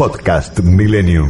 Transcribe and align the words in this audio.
Podcast 0.00 0.60
Millennium. 0.60 1.28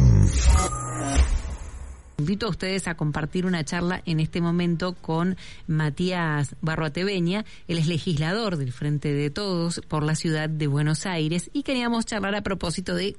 Invito 2.19 2.45
a 2.45 2.49
ustedes 2.49 2.87
a 2.87 2.95
compartir 2.95 3.45
una 3.45 3.65
charla 3.65 4.01
en 4.05 4.21
este 4.21 4.39
momento 4.39 4.93
con 4.93 5.35
Matías 5.67 6.55
Barroatebeña. 6.61 7.43
Él 7.67 7.79
es 7.79 7.87
legislador 7.87 8.55
del 8.55 8.71
Frente 8.71 9.13
de 9.13 9.29
Todos 9.29 9.81
por 9.89 10.03
la 10.03 10.15
ciudad 10.15 10.47
de 10.47 10.67
Buenos 10.67 11.05
Aires 11.05 11.49
y 11.51 11.63
queríamos 11.63 12.05
charlar 12.05 12.33
a 12.33 12.43
propósito 12.43 12.95
de 12.95 13.17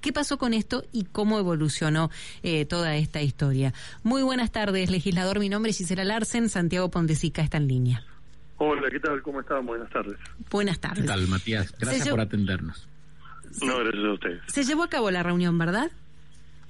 qué 0.00 0.12
pasó 0.12 0.38
con 0.38 0.54
esto 0.54 0.84
y 0.92 1.02
cómo 1.02 1.40
evolucionó 1.40 2.08
eh, 2.44 2.64
toda 2.64 2.94
esta 2.94 3.20
historia. 3.22 3.74
Muy 4.04 4.22
buenas 4.22 4.52
tardes, 4.52 4.88
legislador. 4.88 5.40
Mi 5.40 5.48
nombre 5.48 5.72
es 5.72 5.78
Gisela 5.78 6.04
Larsen. 6.04 6.48
Santiago 6.48 6.92
Pondesica 6.92 7.42
está 7.42 7.56
en 7.56 7.66
línea. 7.66 8.04
Hola, 8.58 8.88
¿qué 8.88 9.00
tal? 9.00 9.20
¿Cómo 9.22 9.40
están? 9.40 9.66
Buenas 9.66 9.90
tardes. 9.90 10.16
Buenas 10.48 10.78
tardes. 10.78 11.00
¿Qué 11.00 11.08
tal, 11.08 11.26
Matías? 11.26 11.74
Gracias 11.76 12.08
por 12.08 12.20
atendernos. 12.20 12.86
No, 13.60 13.78
gracias 13.78 14.04
a 14.04 14.12
ustedes. 14.12 14.40
Se 14.46 14.62
llevó 14.64 14.84
a 14.84 14.88
cabo 14.88 15.10
la 15.10 15.22
reunión, 15.22 15.58
¿verdad? 15.58 15.90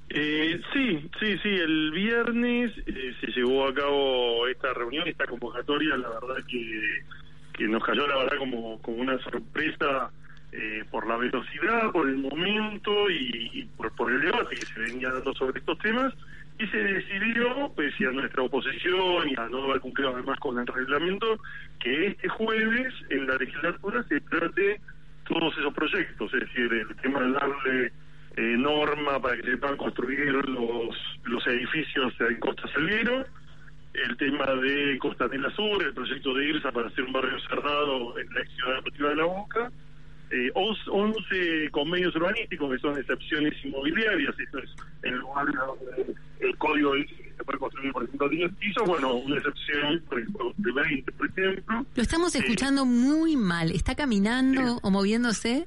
Eh, 0.09 0.61
sí, 0.73 1.11
sí, 1.21 1.39
sí. 1.43 1.49
El 1.49 1.91
viernes 1.93 2.73
eh, 2.87 3.15
se 3.21 3.27
llevó 3.33 3.69
a 3.69 3.75
cabo 3.75 4.47
esta 4.49 4.75
reunión, 4.75 5.07
esta 5.07 5.27
convocatoria. 5.27 5.97
La 5.97 6.09
verdad 6.09 6.45
que, 6.49 7.05
que 7.53 7.69
nos 7.69 7.83
cayó, 7.85 8.07
la 8.07 8.19
verdad, 8.19 8.37
como, 8.39 8.81
como 8.83 8.99
una 8.99 9.19
sorpresa 9.19 10.11
eh, 10.53 10.85
por 10.91 11.07
la 11.07 11.17
velocidad, 11.17 11.91
por 11.93 12.09
el 12.09 12.19
momento 12.19 13.09
y, 13.09 13.51
y 13.55 13.65
por, 13.77 13.95
por 13.97 14.12
el 14.12 14.21
debate 14.21 14.57
que 14.57 14.67
se 14.67 14.81
venía 14.81 15.11
dando 15.11 15.33
sobre 15.35 15.61
estos 15.61 15.79
temas 15.79 16.12
y 16.59 16.67
se 16.67 16.77
decidió, 16.77 17.73
pese 17.75 18.07
a 18.07 18.11
nuestra 18.11 18.43
oposición 18.43 19.29
y 19.29 19.35
a 19.39 19.49
no 19.49 19.65
haber 19.65 19.81
cumplido 19.81 20.15
además 20.15 20.39
con 20.39 20.59
el 20.59 20.67
reglamento, 20.67 21.39
que 21.81 22.09
este 22.09 22.29
jueves 22.29 22.93
en 23.09 23.27
la 23.27 23.37
legislatura 23.37 24.05
se 24.09 24.21
trate 24.21 24.81
todos 25.43 25.59
esos 25.59 25.75
proyectos, 25.75 26.33
es 26.35 26.41
decir, 26.41 26.73
el 26.73 26.97
tema 26.99 27.21
de 27.21 27.33
darle 27.33 27.93
eh, 28.37 28.57
norma 28.57 29.21
para 29.21 29.37
que 29.37 29.43
se 29.43 29.57
puedan 29.57 29.77
construir 29.77 30.33
los, 30.33 30.97
los 31.25 31.47
edificios 31.49 32.15
en 32.21 32.39
Costa 32.39 32.69
Salguero, 32.69 33.25
el 33.93 34.17
tema 34.19 34.47
de 34.55 34.97
Costanera 35.01 35.51
Sur, 35.51 35.83
el 35.83 35.93
proyecto 35.95 36.33
de 36.34 36.47
IRSA 36.47 36.71
para 36.71 36.87
hacer 36.87 37.03
un 37.03 37.12
barrio 37.12 37.41
cerrado 37.41 38.17
en 38.21 38.33
la 38.33 38.45
ciudad 38.45 38.77
deportiva 38.77 39.09
de 39.09 39.17
La 39.17 39.25
Boca, 39.25 39.73
eh, 40.31 40.53
11 40.55 41.71
convenios 41.73 42.15
urbanísticos 42.15 42.71
que 42.71 42.79
son 42.79 42.97
excepciones 42.97 43.53
inmobiliarias, 43.65 44.39
esto 44.39 44.59
es 44.59 44.71
el 45.03 45.17
lugar 45.17 45.47
donde 45.47 46.15
el 46.39 46.56
código 46.56 46.95
dice 46.95 47.17
que 47.17 47.33
se 47.37 47.43
puede 47.43 47.59
construir, 47.59 47.72
por 47.91 48.05
ejemplo, 48.05 48.28
10 48.28 48.52
pisos, 48.56 48.83
bueno, 48.86 49.14
una 49.14 49.36
excepción, 49.38 50.02
por 50.08 50.20
ejemplo, 50.20 50.52
de 50.56 50.72
20, 50.72 51.12
por 51.12 51.28
ejemplo. 51.28 51.86
Lo 51.94 52.02
estamos 52.02 52.34
Eh, 52.34 52.38
escuchando 52.38 52.84
muy 52.84 53.36
mal. 53.36 53.70
¿Está 53.72 53.94
caminando 53.94 54.78
o 54.83 54.91
moviéndose? 54.91 55.66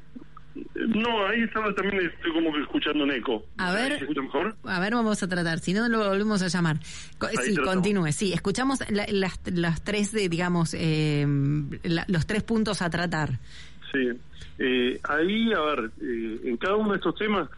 No, 0.75 1.27
ahí 1.27 1.41
estaba 1.41 1.73
también, 1.75 2.05
estoy 2.05 2.31
como 2.31 2.53
que 2.53 2.61
escuchando 2.61 3.03
un 3.03 3.11
eco. 3.11 3.43
A 3.57 3.73
ver. 3.73 3.97
¿Se 3.97 4.03
escucha 4.03 4.21
mejor? 4.21 4.55
A 4.63 4.79
ver, 4.79 4.93
vamos 4.93 5.21
a 5.21 5.27
tratar. 5.27 5.59
Si 5.59 5.73
no, 5.73 5.89
lo 5.89 6.07
volvemos 6.07 6.41
a 6.41 6.47
llamar. 6.47 6.77
Co- 7.17 7.27
Ahí 7.27 7.35
sí, 7.43 7.53
tratamos. 7.55 7.73
continúe. 7.75 8.11
Sí, 8.13 8.31
escuchamos 8.31 8.79
la- 8.89 9.05
las, 9.09 9.37
las 9.51 9.83
tres, 9.83 10.13
de, 10.13 10.29
digamos, 10.29 10.73
eh, 10.73 11.27
la- 11.83 12.05
los 12.07 12.25
tres 12.25 12.43
puntos 12.43 12.81
a 12.81 12.89
tratar. 12.89 13.31
Sí. 13.91 14.09
Eh, 14.59 14.97
ahí, 15.03 15.51
a 15.51 15.59
ver, 15.59 15.91
eh, 16.01 16.39
en 16.45 16.55
cada 16.57 16.77
uno 16.77 16.91
de 16.91 16.97
estos 16.97 17.15
temas, 17.15 17.49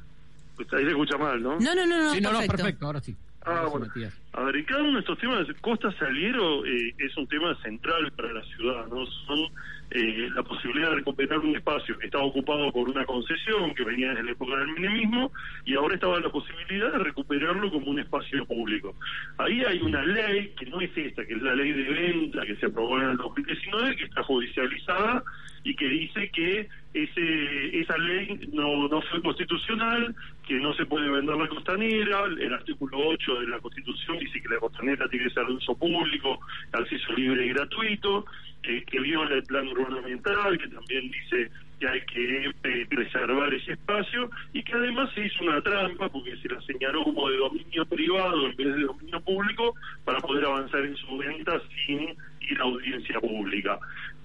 pues 0.55 0.67
ahí 0.73 0.83
se 0.85 0.89
escucha 0.89 1.17
mal, 1.19 1.41
¿no? 1.44 1.59
No, 1.59 1.75
no, 1.75 1.85
no, 1.85 2.03
no, 2.03 2.13
sí, 2.16 2.19
no, 2.22 2.31
no, 2.31 2.39
perfecto. 2.39 2.58
perfecto, 2.63 2.85
ahora 2.88 3.02
sí. 3.02 3.16
Ah, 3.48 3.67
bueno. 3.72 3.86
Matías. 3.88 4.14
A 4.34 4.44
ver, 4.44 4.66
cada 4.66 4.84
uno 4.84 4.94
de 4.94 5.00
estos 5.00 5.17
temas, 5.20 5.48
Costa 5.62 5.92
Saliero 5.94 6.66
eh, 6.66 6.94
es 6.98 7.16
un 7.17 7.28
tema 7.28 7.56
central 7.62 8.12
para 8.12 8.34
la 8.34 8.44
ciudad, 8.44 8.86
¿no? 8.88 9.06
Son 9.06 9.40
eh, 9.92 10.30
la 10.36 10.44
posibilidad 10.44 10.90
de 10.90 10.95
recuperar 10.98 11.40
un 11.40 11.56
espacio 11.56 11.98
que 11.98 12.08
estaba 12.08 12.25
ocupado 12.25 12.72
por 12.73 12.90
una 12.90 13.06
concesión 13.06 13.73
que 13.73 13.86
venía 13.86 14.09
desde 14.09 14.23
la 14.23 14.31
época 14.31 14.58
del 14.58 14.68
minemismo 14.73 15.31
y 15.64 15.75
ahora 15.75 15.95
estaba 15.95 16.20
la 16.20 16.30
posibilidad 16.30 16.92
de 16.92 17.00
recuperarlo 17.00 17.72
como 17.72 17.92
un 17.92 18.00
espacio 18.00 18.45
público. 18.45 18.94
Ahí 19.38 19.64
hay 19.64 19.80
una 19.80 20.03
ley 20.03 20.53
que 20.59 20.66
no 20.66 20.81
es 20.81 20.92
esta, 20.95 21.25
que 21.25 21.34
es 21.34 21.42
la 21.42 21.56
ley 21.56 21.72
de 21.72 21.84
venta 21.84 22.46
que 22.46 22.58
se 22.58 22.66
aprobó 22.66 23.00
en 23.00 23.12
el 23.12 23.18
2019, 23.18 23.96
que 23.96 24.03
está 24.03 24.24
judicializada 24.24 25.24
y 25.64 25.74
que 25.74 25.88
dice 25.88 26.29
que 26.31 26.68
esa 27.03 27.97
ley 27.97 28.40
no, 28.53 28.88
no 28.88 29.02
fue 29.02 29.22
constitucional, 29.22 30.16
que 30.47 30.56
no 30.56 30.74
se 30.74 30.85
puede 30.85 31.09
vender 31.09 31.35
la 31.35 31.47
costanera, 31.47 32.25
el 32.25 32.53
artículo 32.53 32.97
8 33.09 33.41
de 33.41 33.47
la 33.47 33.59
Constitución 33.59 34.18
dice 34.19 34.41
que 34.41 34.50
la 34.50 34.59
costanera 34.59 35.08
tiene 35.09 35.25
que 35.25 35.34
ser 35.34 35.46
de 35.46 35.53
uso 35.53 35.75
público, 35.78 36.40
acceso 36.72 37.13
libre 37.13 37.46
y 37.46 37.50
gratuito, 37.50 38.25
que 38.62 39.00
viola 39.00 39.35
el 39.35 39.44
plan 39.44 39.68
urbano 39.68 40.02
que 40.03 40.68
también 40.68 41.12
dice 41.12 41.50
que 41.80 41.88
hay 41.88 42.02
que 42.02 42.46
eh, 42.47 42.85
preservar 42.90 43.53
ese 43.53 43.74
espacio 43.74 44.29
y 44.52 44.64
que 44.64 44.74
además 44.74 45.12
se 45.14 45.25
hizo 45.25 45.44
una 45.44 45.62
trampa 45.62 46.09
porque 46.09 46.35
se 46.38 46.50
la 46.50 46.59
señaló 46.62 47.03
como 47.03 47.29
de 47.29 47.38
dominio 47.38 47.85
privado 47.85 48.47
en 48.47 48.56
vez 48.56 48.75
de 48.75 48.81
dominio 48.81 49.22
público 49.22 49.75
para 50.03 50.19
poder 50.19 50.46
avanzar 50.46 50.84
en 50.84 50.96
su 50.96 51.18
venta 51.18 51.62
sin 51.85 52.00
ir 52.02 52.59
a 52.59 52.64
audiencia 52.64 53.19
pública. 53.19 53.79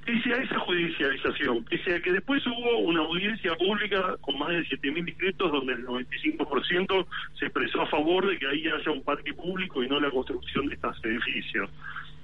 Pese 0.05 0.35
a 0.35 0.43
esa 0.43 0.59
judicialización, 0.59 1.65
pese 1.65 1.95
a 1.95 2.03
que 2.03 2.13
después 2.13 2.45
hubo 2.47 2.79
una 2.79 3.01
audiencia 3.01 3.55
pública 3.57 4.17
con 4.21 4.37
más 4.37 4.49
de 4.49 4.65
7.000 4.65 5.09
inscritos 5.09 5.53
donde 5.53 5.75
el 5.75 5.87
95% 5.87 7.07
se 7.39 7.45
expresó 7.47 7.83
a 7.83 7.87
favor 7.87 8.27
de 8.27 8.37
que 8.37 8.49
ahí 8.49 8.67
haya 8.67 8.91
un 8.91 9.05
parque 9.05 9.33
público 9.33 9.83
y 9.83 9.89
no 9.89 10.01
la 10.01 10.11
construcción 10.11 10.67
de 10.67 10.75
estos 10.75 11.05
edificios. 11.05 11.71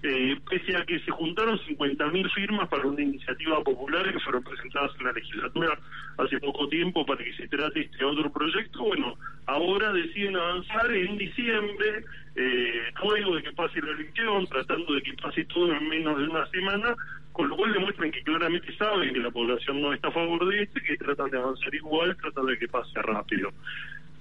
Eh, 0.01 0.37
pese 0.49 0.77
a 0.77 0.85
que 0.85 1.01
se 1.01 1.11
juntaron 1.11 1.59
50.000 1.59 2.33
firmas 2.33 2.69
para 2.69 2.87
una 2.87 3.03
iniciativa 3.03 3.61
popular 3.65 4.13
que 4.13 4.21
fueron 4.21 4.45
presentadas 4.45 4.93
en 4.99 5.07
la 5.07 5.13
legislatura 5.13 5.79
hace 6.19 6.39
poco 6.39 6.69
tiempo 6.69 7.05
para 7.05 7.25
que 7.25 7.33
se 7.35 7.49
trate 7.49 7.81
este 7.81 8.05
otro 8.05 8.31
proyecto, 8.31 8.85
bueno, 8.85 9.17
ahora 9.47 9.93
deciden 9.93 10.37
avanzar 10.37 10.89
en 10.93 11.19
diciembre, 11.19 12.05
eh, 12.37 12.93
luego 13.03 13.37
de 13.37 13.43
que 13.43 13.53
pase 13.53 13.81
la 13.83 13.91
elección, 13.91 14.47
tratando 14.47 14.95
de 14.95 15.03
que 15.03 15.15
pase 15.15 15.45
todo 15.47 15.73
en 15.73 15.89
menos 15.89 16.17
de 16.17 16.29
una 16.29 16.47
semana, 16.47 16.95
con 17.39 17.49
lo 17.49 17.57
cual 17.57 17.73
demuestran 17.73 18.11
que 18.11 18.21
claramente 18.25 18.77
saben 18.77 19.15
que 19.15 19.21
la 19.21 19.31
población 19.31 19.81
no 19.81 19.93
está 19.93 20.09
a 20.09 20.11
favor 20.11 20.45
de 20.49 20.61
esto 20.65 20.81
y 20.81 20.83
que 20.83 20.97
tratan 20.97 21.31
de 21.31 21.39
avanzar 21.39 21.73
igual, 21.73 22.17
tratan 22.17 22.47
de 22.47 22.59
que 22.59 22.67
pase 22.67 23.01
rápido. 23.01 23.53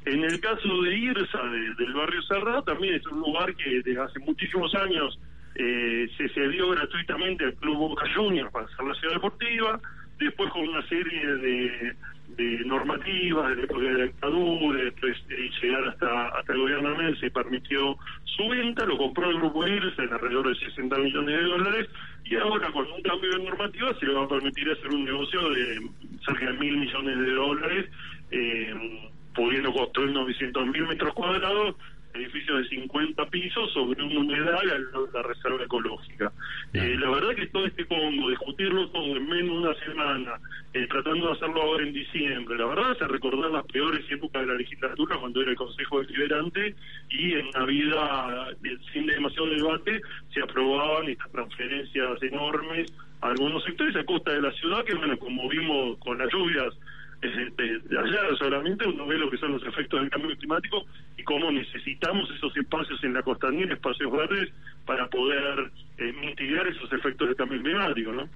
En 0.06 0.24
el 0.24 0.40
caso 0.40 0.82
de 0.84 0.96
IRSA, 0.96 1.44
de- 1.50 1.74
del 1.84 1.94
barrio 1.96 2.22
Cerrado, 2.22 2.62
también 2.62 2.94
es 2.94 3.08
un 3.08 3.20
lugar 3.20 3.56
que 3.56 3.82
desde 3.82 4.00
hace 4.00 4.20
muchísimos 4.20 4.74
años 4.76 5.20
eh, 5.56 6.08
se 6.16 6.30
cedió 6.30 6.70
gratuitamente 6.70 7.44
al 7.46 7.56
Club 7.56 7.78
Boca 7.78 8.06
Juniors 8.16 8.52
para 8.52 8.66
hacer 8.68 8.86
la 8.86 8.94
ciudad 8.94 9.16
deportiva, 9.16 9.80
después 10.20 10.52
con 10.52 10.68
una 10.70 10.88
serie 10.88 11.26
de, 11.38 11.96
de 12.38 12.66
normativas 12.66 13.50
de 13.58 13.66
la 13.66 13.80
de 13.80 13.98
la 13.98 14.04
dictadura, 14.06 14.84
después 14.84 15.28
de 15.28 15.50
llegar 15.60 15.88
hasta, 15.88 16.28
hasta 16.38 16.54
el 16.54 16.60
gobierno 16.60 16.90
Amel 16.90 17.20
se 17.20 17.32
permitió 17.32 17.98
su 18.26 18.48
venta, 18.48 18.86
lo 18.86 18.96
compró 19.00 19.32
el 19.32 19.38
grupo 19.38 19.66
IRSA 19.68 20.04
en 20.04 20.14
alrededor 20.14 20.50
de 20.50 20.56
60 20.64 20.96
millones 21.00 21.36
de 21.36 21.44
dólares 21.44 21.88
y 22.30 22.36
ahora 22.36 22.72
con 22.72 22.86
un 22.92 23.02
cambio 23.02 23.30
de 23.32 23.44
normativa 23.44 23.94
se 24.00 24.06
le 24.06 24.14
va 24.14 24.24
a 24.24 24.28
permitir 24.28 24.70
hacer 24.70 24.90
un 24.90 25.06
negocio 25.06 25.50
de 25.50 25.82
cerca 26.26 26.52
de 26.52 26.54
mil 26.54 26.78
millones 26.78 27.20
de 27.20 27.32
dólares, 27.32 27.86
eh, 28.32 29.10
pudiendo 29.34 29.72
construir 29.72 30.12
900 30.12 30.68
mil 30.68 30.88
metros 30.88 31.14
cuadrados 31.14 31.76
edificios 32.18 32.58
de 32.60 32.70
50 32.70 33.26
pisos 33.30 33.72
sobre 33.74 34.04
un 34.04 34.18
humedal 34.18 34.68
de 34.68 35.14
la 35.14 35.22
reserva 35.24 35.64
ecológica. 35.64 36.32
Eh, 36.74 36.96
la 37.00 37.10
verdad 37.10 37.36
que 37.36 37.48
todo 37.48 37.66
este 37.66 37.86
combo, 37.86 38.30
discutirlo 38.30 38.90
todo 38.90 39.16
en 39.16 39.28
menos 39.28 39.64
de 39.64 39.70
una 39.70 39.74
semana, 39.86 40.40
eh, 40.74 40.88
tratando 40.90 41.28
de 41.28 41.34
hacerlo 41.34 41.62
ahora 41.62 41.84
en 41.84 41.94
diciembre, 41.94 42.58
la 42.58 42.66
verdad 42.66 42.98
es 43.00 43.08
recordar 43.08 43.52
las 43.52 43.66
peores 43.66 44.06
épocas 44.12 44.42
de 44.42 44.48
la 44.48 44.56
legislatura 44.56 45.18
cuando 45.18 45.42
era 45.42 45.52
el 45.52 45.58
Consejo 45.58 46.02
Deliberante 46.02 46.76
y 47.10 47.34
en 47.34 47.48
una 47.48 47.66
vida 47.66 48.50
eh, 48.64 48.78
sin 48.94 49.06
demasiado 49.08 49.50
debate 49.50 50.02
se 50.34 50.42
aprobaban 50.42 51.10
estas 51.10 51.32
transferencias 51.32 52.22
enormes 52.24 52.92
a 53.22 53.30
algunos 53.30 53.64
sectores 53.64 53.96
a 53.96 54.04
costa 54.04 54.32
de 54.32 54.42
la 54.42 54.52
ciudad 54.52 54.84
que, 54.86 54.96
bueno, 54.96 55.18
como 55.18 55.48
vimos 55.50 55.98
con 56.00 56.18
las 56.18 56.32
lluvias 56.32 56.74
allá 57.22 58.20
solamente 58.38 58.86
uno 58.88 59.08
ve 59.08 59.18
lo 59.18 59.30
que 59.30 59.38
son 59.38 59.52
los 59.54 59.64
efectos 59.66 60.00
del 60.02 60.10
cambio 60.10 60.36
climático 60.38 60.86
y 61.18 61.24
cómo 61.24 61.52
necesitamos 61.52 62.30
esos 62.36 62.56
espacios 62.56 63.04
en 63.04 63.14
la 63.14 63.24
costanera, 63.24 63.74
espacios 63.74 64.12
verdes, 64.12 64.50
para 64.86 65.08
poder 65.10 65.72
eh, 65.98 66.14
mitigar 66.22 66.68
esos 66.68 66.92
efectos 66.94 67.28
del 67.28 67.36
cambio 67.36 67.62
climático, 67.62 68.12
¿no? 68.12 68.30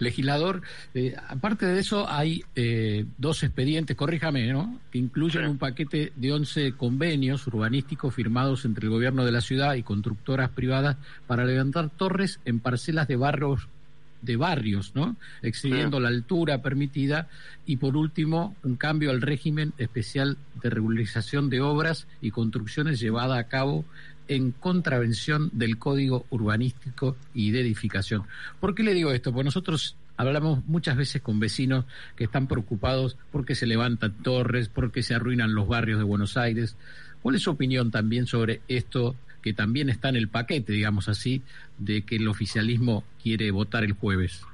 Legislador, 0.00 0.60
eh, 0.92 1.14
aparte 1.28 1.64
de 1.64 1.80
eso, 1.80 2.06
hay 2.10 2.42
eh, 2.56 3.06
dos 3.16 3.42
expedientes, 3.42 3.96
corríjame, 3.96 4.52
¿no? 4.52 4.78
Que 4.90 4.98
incluyen 4.98 5.44
Sí. 5.44 5.48
un 5.48 5.58
paquete 5.58 6.12
de 6.14 6.32
11 6.32 6.72
convenios 6.76 7.46
urbanísticos 7.46 8.14
firmados 8.14 8.66
entre 8.66 8.84
el 8.84 8.90
gobierno 8.90 9.24
de 9.24 9.32
la 9.32 9.40
ciudad 9.40 9.74
y 9.76 9.82
constructoras 9.82 10.50
privadas 10.50 10.98
para 11.26 11.46
levantar 11.46 11.88
torres 11.88 12.38
en 12.44 12.60
parcelas 12.60 13.08
de 13.08 13.16
barrios 13.16 13.68
de 14.26 14.36
barrios, 14.36 14.92
¿no? 14.94 15.16
Excediendo 15.40 15.96
Sí. 15.96 16.02
la 16.02 16.08
altura 16.10 16.60
permitida 16.60 17.28
y 17.64 17.76
por 17.78 17.96
último 17.96 18.54
un 18.62 18.76
cambio 18.76 19.10
al 19.10 19.22
régimen 19.22 19.72
especial 19.78 20.36
de 20.62 20.68
regularización 20.68 21.48
de 21.48 21.62
obras 21.62 22.06
y 22.20 22.30
construcciones 22.30 23.00
llevada 23.00 23.38
a 23.38 23.48
cabo 23.48 23.86
en 24.28 24.50
contravención 24.50 25.50
del 25.52 25.78
Código 25.78 26.26
Urbanístico 26.30 27.16
y 27.32 27.52
de 27.52 27.60
Edificación. 27.60 28.24
¿Por 28.60 28.74
qué 28.74 28.82
le 28.82 28.92
digo 28.92 29.12
esto? 29.12 29.32
Porque 29.32 29.44
nosotros 29.44 29.96
Hablamos 30.18 30.64
muchas 30.66 30.96
veces 30.96 31.20
con 31.20 31.38
vecinos 31.40 31.84
que 32.16 32.24
están 32.24 32.46
preocupados 32.46 33.18
porque 33.30 33.54
se 33.54 33.66
levantan 33.66 34.14
torres, 34.22 34.70
porque 34.70 35.02
se 35.02 35.14
arruinan 35.14 35.54
los 35.54 35.68
barrios 35.68 35.98
de 35.98 36.04
Buenos 36.04 36.38
Aires. 36.38 36.74
¿Cuál 37.20 37.34
es 37.34 37.42
su 37.42 37.50
opinión 37.50 37.90
también 37.90 38.26
sobre 38.26 38.62
esto 38.66 39.14
que 39.46 39.52
también 39.52 39.88
está 39.88 40.08
en 40.08 40.16
el 40.16 40.26
paquete, 40.26 40.72
digamos 40.72 41.08
así, 41.08 41.40
de 41.78 42.02
que 42.02 42.16
el 42.16 42.26
oficialismo 42.26 43.04
quiere 43.22 43.52
votar 43.52 43.84
el 43.84 43.92
jueves? 43.92 44.44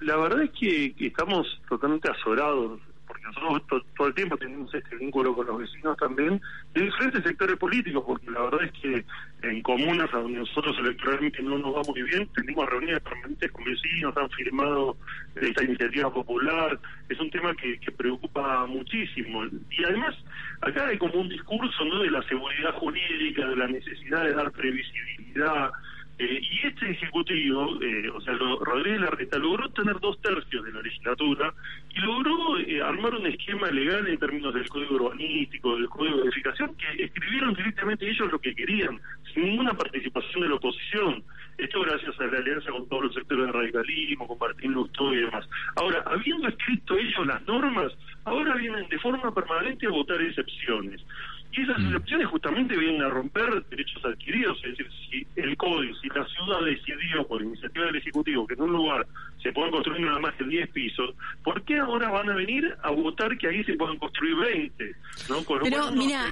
La 0.00 0.16
verdad 0.16 0.44
es 0.44 0.50
que, 0.52 0.94
estamos 1.00 1.60
totalmente 1.68 2.08
azorados 2.08 2.78
nosotros 3.26 3.84
todo 3.96 4.08
el 4.08 4.14
tiempo 4.14 4.36
tenemos 4.36 4.72
este 4.74 4.96
vínculo 4.96 5.34
con 5.34 5.46
los 5.46 5.58
vecinos 5.58 5.96
también, 5.96 6.40
de 6.74 6.82
diferentes 6.82 7.22
sectores 7.24 7.56
políticos, 7.56 8.04
porque 8.06 8.30
la 8.30 8.42
verdad 8.42 8.64
es 8.64 8.72
que 8.72 9.04
en 9.42 9.62
comunas 9.62 10.12
a 10.12 10.18
donde 10.18 10.38
nosotros 10.38 10.76
electoralmente 10.78 11.42
no 11.42 11.58
nos 11.58 11.76
va 11.76 11.82
muy 11.86 12.02
bien, 12.02 12.28
tenemos 12.34 12.68
reuniones 12.68 13.00
permanentes 13.00 13.52
con 13.52 13.64
vecinos, 13.64 14.16
han 14.16 14.30
firmado 14.30 14.96
esta 15.36 15.64
iniciativa 15.64 16.12
popular, 16.12 16.78
es 17.08 17.20
un 17.20 17.30
tema 17.30 17.54
que, 17.54 17.78
que 17.78 17.92
preocupa 17.92 18.66
muchísimo. 18.66 19.44
Y 19.70 19.84
además, 19.84 20.14
acá 20.60 20.86
hay 20.86 20.98
como 20.98 21.20
un 21.20 21.28
discurso 21.28 21.84
¿no? 21.84 22.00
de 22.00 22.10
la 22.10 22.22
seguridad 22.22 22.74
jurídica, 22.74 23.46
de 23.46 23.56
la 23.56 23.68
necesidad 23.68 24.24
de 24.24 24.34
dar 24.34 24.50
previsibilidad, 24.52 25.70
eh, 26.18 26.40
y 26.40 26.66
este 26.66 26.90
Ejecutivo, 26.90 27.78
eh, 27.82 28.08
o 28.08 28.20
sea, 28.22 28.34
Rodríguez 28.34 29.00
Larreta, 29.00 29.38
logró 29.38 29.68
tener 29.70 30.00
dos 30.00 30.20
tercios 30.22 30.64
de 30.64 30.72
la 30.72 30.80
legislatura 30.80 31.52
y 31.94 32.00
logró 32.00 32.58
eh, 32.58 32.80
armar 32.80 33.14
un 33.14 33.26
esquema 33.26 33.70
legal 33.70 34.06
en 34.08 34.18
términos 34.18 34.54
del 34.54 34.66
código 34.68 34.96
urbanístico, 34.96 35.76
del 35.76 35.88
código 35.90 36.16
de 36.18 36.22
edificación, 36.24 36.74
que 36.76 37.04
escribieron 37.04 37.52
directamente 37.52 38.08
ellos 38.08 38.32
lo 38.32 38.38
que 38.38 38.54
querían, 38.54 38.98
sin 39.34 39.44
ninguna 39.44 39.74
participación 39.74 40.42
de 40.42 40.48
la 40.48 40.54
oposición. 40.54 41.22
Esto 41.58 41.80
gracias 41.82 42.18
a 42.18 42.26
la 42.26 42.38
alianza 42.38 42.70
con 42.70 42.88
todos 42.88 43.04
los 43.04 43.14
sectores 43.14 43.46
de 43.46 43.52
radicalismo, 43.52 44.26
con 44.26 44.38
Martín 44.38 44.72
Lustó 44.72 45.12
y 45.12 45.18
demás. 45.18 45.46
Ahora, 45.76 46.02
habiendo 46.06 46.48
escrito 46.48 46.96
ellos 46.96 47.26
las 47.26 47.46
normas, 47.46 47.92
ahora 48.24 48.54
vienen 48.56 48.88
de 48.88 48.98
forma 48.98 49.34
permanente 49.34 49.86
a 49.86 49.90
votar 49.90 50.20
excepciones. 50.22 51.02
Y 51.52 51.62
esas 51.62 51.78
mm. 51.78 51.86
excepciones 51.86 52.26
justamente 52.28 52.76
vienen 52.76 53.02
a 53.02 53.08
romper 53.08 53.64
derechos 53.70 54.04
adquiridos, 54.04 54.58
es 54.64 54.76
decir, 54.76 54.90
si 55.10 55.26
el 55.40 55.56
código, 55.56 55.94
si 55.96 56.08
la 56.08 56.26
ciudad 56.26 56.60
decidió 56.64 57.26
por 57.26 57.42
iniciativa 57.42 57.86
del 57.86 57.96
Ejecutivo 57.96 58.46
que 58.46 58.54
en 58.54 58.62
un 58.62 58.72
lugar 58.72 59.06
se 59.42 59.52
pueden 59.52 59.70
construir 59.70 60.04
nada 60.04 60.18
más 60.18 60.36
de 60.38 60.46
10 60.46 60.70
pisos, 60.70 61.14
¿por 61.42 61.62
qué 61.62 61.78
ahora 61.78 62.10
van 62.10 62.30
a 62.30 62.34
venir 62.34 62.74
a 62.82 62.90
votar 62.90 63.36
que 63.38 63.48
ahí 63.48 63.64
se 63.64 63.74
puedan 63.74 63.96
construir 63.98 64.36
20? 64.36 64.92
¿no? 65.28 65.36
Pero 65.62 65.92
mira, 65.92 66.24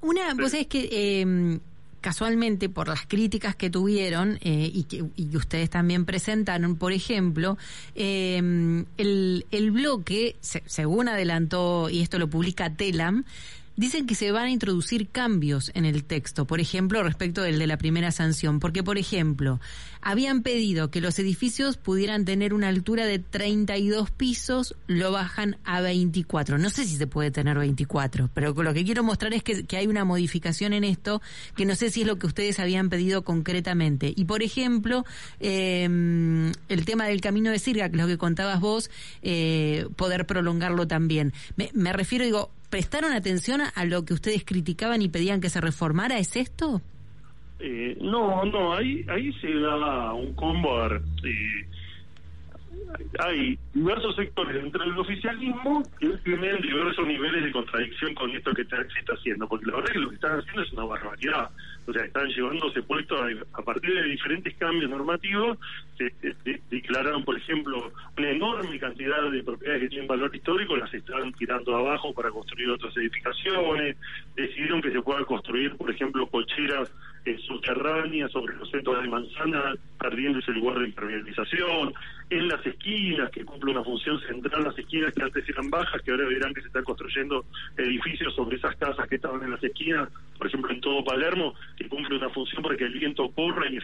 una, 0.00 0.34
vos 0.34 0.50
sabés 0.50 0.66
que... 0.66 0.88
Eh, 0.90 1.58
casualmente 2.04 2.68
por 2.68 2.86
las 2.86 3.06
críticas 3.06 3.56
que 3.56 3.70
tuvieron 3.70 4.38
eh, 4.42 4.70
y, 4.70 4.84
que, 4.84 5.04
y 5.16 5.36
ustedes 5.38 5.70
también 5.70 6.04
presentaron, 6.04 6.76
por 6.76 6.92
ejemplo, 6.92 7.56
eh, 7.94 8.84
el, 8.98 9.46
el 9.50 9.70
bloque, 9.70 10.36
según 10.40 11.08
adelantó, 11.08 11.88
y 11.88 12.02
esto 12.02 12.18
lo 12.18 12.28
publica 12.28 12.68
Telam, 12.68 13.24
dicen 13.76 14.06
que 14.06 14.14
se 14.14 14.30
van 14.30 14.44
a 14.44 14.50
introducir 14.50 15.08
cambios 15.08 15.70
en 15.74 15.84
el 15.84 16.04
texto, 16.04 16.46
por 16.46 16.60
ejemplo, 16.60 17.02
respecto 17.02 17.42
del 17.42 17.58
de 17.58 17.66
la 17.66 17.76
primera 17.76 18.12
sanción, 18.12 18.60
porque, 18.60 18.82
por 18.82 18.98
ejemplo, 18.98 19.60
habían 20.00 20.42
pedido 20.42 20.90
que 20.90 21.00
los 21.00 21.18
edificios 21.18 21.76
pudieran 21.76 22.24
tener 22.24 22.54
una 22.54 22.68
altura 22.68 23.06
de 23.06 23.18
32 23.18 24.10
pisos, 24.10 24.76
lo 24.86 25.10
bajan 25.12 25.56
a 25.64 25.80
24. 25.80 26.58
No 26.58 26.70
sé 26.70 26.84
si 26.84 26.96
se 26.96 27.06
puede 27.06 27.30
tener 27.30 27.58
24, 27.58 28.30
pero 28.32 28.52
lo 28.54 28.74
que 28.74 28.84
quiero 28.84 29.02
mostrar 29.02 29.32
es 29.32 29.42
que, 29.42 29.64
hay 29.74 29.86
una 29.86 30.04
modificación 30.04 30.72
en 30.72 30.84
esto 30.84 31.20
que 31.56 31.64
no 31.64 31.74
sé 31.74 31.90
si 31.90 32.02
es 32.02 32.06
lo 32.06 32.16
que 32.16 32.26
ustedes 32.26 32.60
habían 32.60 32.90
pedido 32.90 33.24
concretamente. 33.24 34.12
Y, 34.14 34.26
por 34.26 34.42
ejemplo, 34.42 35.04
em, 35.40 36.52
el 36.68 36.84
tema 36.84 37.06
del 37.06 37.20
camino 37.20 37.50
de 37.50 37.58
Sirga, 37.58 37.88
que 37.88 37.96
es 37.96 38.02
lo 38.02 38.08
que 38.08 38.18
contabas 38.18 38.60
vos, 38.60 38.90
eh, 39.22 39.86
poder 39.96 40.26
prolongarlo 40.26 40.86
también. 40.86 41.32
Me 41.72 41.92
refiero, 41.92 42.24
digo, 42.24 42.50
¿Prestaron 42.74 43.12
atención 43.12 43.60
a 43.60 43.84
lo 43.84 44.04
que 44.04 44.14
ustedes 44.14 44.44
criticaban 44.44 45.00
y 45.00 45.08
pedían 45.08 45.40
que 45.40 45.48
se 45.48 45.60
reformara? 45.60 46.18
¿Es 46.18 46.34
esto? 46.34 46.82
Eh, 47.60 47.96
no, 48.00 48.44
no, 48.46 48.74
ahí, 48.74 49.06
ahí 49.08 49.32
se 49.34 49.54
da 49.60 50.12
un 50.12 50.34
combo. 50.34 50.84
Eh, 50.88 51.68
hay 53.18 53.58
diversos 53.72 54.16
sectores 54.16 54.62
dentro 54.62 54.84
del 54.84 54.98
oficialismo 54.98 55.82
que 55.98 56.08
tienen 56.24 56.60
diversos 56.60 57.06
niveles 57.06 57.44
de 57.44 57.52
contradicción 57.52 58.14
con 58.14 58.30
esto 58.30 58.52
que 58.52 58.64
se 58.64 59.00
está 59.00 59.14
haciendo, 59.14 59.48
porque 59.48 59.66
la 59.66 59.76
verdad 59.76 59.90
es 59.90 59.92
que 59.94 60.00
lo 60.00 60.08
que 60.10 60.14
están 60.16 60.38
haciendo 60.38 60.62
es 60.62 60.72
una 60.72 60.84
barbaridad. 60.84 61.50
O 61.86 61.92
sea, 61.92 62.04
están 62.04 62.28
llevándose 62.28 62.82
puestos 62.82 63.18
a, 63.52 63.62
partir 63.62 63.94
de 63.94 64.02
diferentes 64.04 64.54
cambios 64.56 64.90
normativos, 64.90 65.58
se, 65.98 66.12
declararon, 66.70 67.24
por 67.24 67.36
ejemplo, 67.36 67.92
una 68.16 68.30
enorme 68.30 68.78
cantidad 68.78 69.30
de 69.30 69.42
propiedades 69.42 69.82
que 69.82 69.88
tienen 69.88 70.08
valor 70.08 70.34
histórico, 70.34 70.76
las 70.76 70.92
están 70.92 71.32
tirando 71.34 71.76
abajo 71.76 72.14
para 72.14 72.30
construir 72.30 72.70
otras 72.70 72.96
edificaciones, 72.96 73.96
decidieron 74.34 74.80
que 74.80 74.90
se 74.90 75.02
puedan 75.02 75.24
construir, 75.24 75.76
por 75.76 75.90
ejemplo, 75.90 76.26
cocheras 76.28 76.90
subterráneas 77.46 78.30
sobre 78.32 78.54
los 78.56 78.70
centros 78.70 79.02
de 79.02 79.08
manzana, 79.08 79.74
perdiendo 79.98 80.38
ese 80.38 80.52
lugar 80.52 80.78
de 80.78 80.86
impermeabilización, 80.86 81.94
en 82.30 82.48
las 82.48 82.64
esquinas, 82.66 83.30
que 83.30 83.44
cumple 83.44 83.72
una 83.72 83.84
función 83.84 84.20
central, 84.20 84.64
las 84.64 84.78
esquinas 84.78 85.12
que 85.12 85.22
antes 85.22 85.48
eran 85.48 85.70
bajas, 85.70 86.02
que 86.02 86.10
ahora 86.10 86.26
verán 86.26 86.54
que 86.54 86.60
se 86.62 86.68
están 86.68 86.84
construyendo 86.84 87.44
edificios 87.76 88.34
sobre 88.34 88.56
esas 88.56 88.74
casas 88.76 89.06
que 89.08 89.16
estaban 89.16 89.42
en 89.42 89.50
las 89.50 89.62
esquinas, 89.62 90.08
por 90.38 90.46
ejemplo 90.46 90.72
en 90.72 90.80
todo 90.80 91.04
Palermo, 91.04 91.54
que 91.76 91.88
cumple 91.88 92.16
una 92.16 92.30
función 92.30 92.62
para 92.62 92.76
que 92.76 92.84
el 92.84 92.92
viento 92.92 93.30
corra 93.30 93.66
y, 93.68 93.78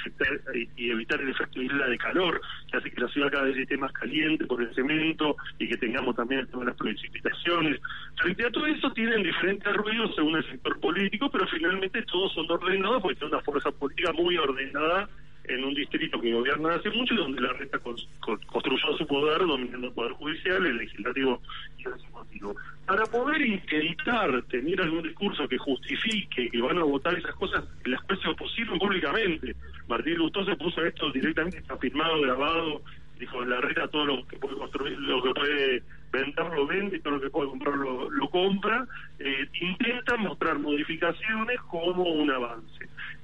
y 0.77 0.91
evitar 0.91 1.21
el 1.21 1.31
efecto 1.31 1.61
isla 1.61 1.87
de 1.89 1.99
calor, 1.99 2.41
que 2.71 2.79
hace 2.79 2.91
que 2.91 3.01
la 3.01 3.09
ciudad 3.09 3.31
cada 3.31 3.45
vez 3.45 3.57
esté 3.57 3.77
más 3.77 3.93
caliente 3.93 4.47
por 4.47 4.63
el 4.63 4.75
cemento 4.75 5.37
y 5.59 5.69
que 5.69 5.77
tengamos 5.77 6.17
también 6.17 6.47
todas 6.49 6.69
las 6.69 6.77
precipitaciones. 6.77 7.81
Frente 8.17 8.47
a 8.47 8.51
todo 8.51 8.67
eso 8.67 8.91
tienen 8.93 9.23
diferentes 9.23 9.73
ruidos 9.75 10.15
según 10.15 10.37
el 10.37 10.47
sector 10.51 10.81
político, 10.81 11.31
pero 11.31 11.47
finalmente 11.47 12.03
todos 12.03 12.33
son 12.33 12.51
ordenados 12.51 13.03
porque 13.03 13.17
tienen 13.17 13.35
una 13.35 13.45
fuerza 13.45 13.71
política 13.71 14.13
muy 14.13 14.37
ordenada 14.37 15.09
en 15.55 15.65
un 15.65 15.75
distrito 15.75 16.21
que 16.21 16.33
gobierna 16.33 16.75
hace 16.75 16.91
mucho 16.91 17.15
y 17.15 17.19
donde 17.19 17.41
la 17.41 17.53
reta 17.53 17.79
construyó 17.79 18.97
su 18.97 19.07
poder 19.07 19.39
dominando 19.39 19.89
el 19.89 19.93
poder 19.93 20.13
judicial, 20.13 20.65
el 20.67 20.77
legislativo 20.77 21.43
y 21.79 21.87
el 21.87 21.95
ejecutivo. 21.95 22.55
Para 22.87 23.05
poder 23.07 23.41
intentar 23.45 24.43
tener 24.43 24.81
algún 24.81 25.03
discurso 25.03 25.49
que 25.49 25.59
justifique 25.59 26.49
que 26.51 26.61
van 26.61 26.79
a 26.79 26.85
votar 26.85 27.17
esas 27.17 27.35
cosas, 27.35 27.65
las 27.85 28.01
se 28.21 28.29
opusieron 28.29 28.79
públicamente. 28.79 29.55
Martín 29.89 30.15
Lustó 30.15 30.45
se 30.45 30.57
puso 30.57 30.85
esto 30.85 31.11
directamente, 31.11 31.59
está 31.59 31.77
firmado, 31.77 32.21
grabado, 32.21 32.83
dijo 33.19 33.45
la 33.45 33.61
reta 33.61 33.89
todo 33.89 34.07
lo 34.07 34.27
que 34.27 34.37
puede 34.37 34.57
construir, 34.57 34.99
lo 34.99 35.23
que 35.23 35.31
puede 35.35 35.83
vender 36.13 36.47
lo 36.47 36.67
vende 36.67 36.97
y 36.97 37.01
todo 37.01 37.15
lo 37.15 37.21
que 37.21 37.31
puede 37.31 37.51
comprar 37.51 37.77
lo, 37.77 38.31
compra, 38.31 38.87
eh, 39.19 39.47
intenta 39.61 40.17
mostrar 40.17 40.59
modificaciones 40.59 41.61
como 41.63 42.03
un 42.03 42.31
avance. 42.31 42.80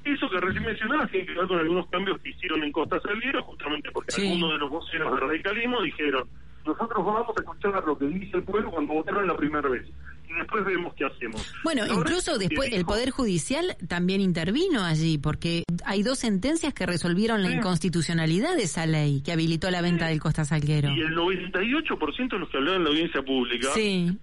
Eso 0.06 0.30
que 0.30 0.40
recién 0.40 0.62
mencionaba 0.62 1.08
tiene 1.08 1.26
que 1.26 1.34
ver 1.34 1.48
con 1.48 1.58
algunos 1.58 1.88
cambios 1.88 2.20
que 2.20 2.30
hicieron 2.30 2.62
en 2.62 2.70
Costa 2.70 3.00
Salguero, 3.00 3.42
justamente 3.42 3.90
porque 3.90 4.14
algunos 4.22 4.52
de 4.52 4.58
los 4.58 4.70
voceros 4.70 5.10
del 5.10 5.28
radicalismo 5.28 5.82
dijeron, 5.82 6.28
nosotros 6.64 7.04
vamos 7.04 7.36
a 7.36 7.40
escuchar 7.40 7.84
lo 7.84 7.98
que 7.98 8.06
dice 8.06 8.36
el 8.36 8.44
pueblo 8.44 8.70
cuando 8.70 8.94
votaron 8.94 9.26
la 9.26 9.36
primera 9.36 9.68
vez 9.68 9.84
y 10.28 10.35
después 10.35 10.64
vemos 10.64 10.95
qué 10.95 11.04
hacemos. 11.04 11.54
Bueno, 11.64 11.87
incluso 11.87 12.38
después 12.38 12.73
el 12.73 12.85
Poder 12.85 13.11
Judicial 13.11 13.76
también 13.88 14.21
intervino 14.21 14.85
allí, 14.85 15.18
porque 15.18 15.64
hay 15.85 16.02
dos 16.02 16.18
sentencias 16.18 16.75
que 16.75 16.87
resolvieron 16.87 17.42
la 17.42 17.50
inconstitucionalidad 17.50 18.56
de 18.56 18.64
esa 18.64 18.87
ley 18.87 19.23
que 19.23 19.33
habilitó 19.33 19.71
la 19.71 19.83
venta 19.83 20.09
del 20.09 20.21
Costa 20.21 20.45
Salguero. 20.45 20.90
Y 20.90 21.00
el 21.00 21.14
98% 21.14 22.28
de 22.30 22.38
los 22.38 22.49
que 22.49 22.56
hablaron 22.56 22.78
en 22.78 22.85
la 22.85 22.90
audiencia 22.90 23.23
pública 23.23 23.68
sí. 23.75 24.18